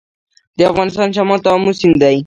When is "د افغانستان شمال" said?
0.57-1.39